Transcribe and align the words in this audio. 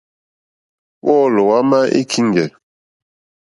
Wɔ́ɔ̌lɔ̀ 1.05 1.45
wá 1.47 1.57
má 1.69 1.79
í 1.99 2.01
kíŋɡɛ̀. 2.11 2.47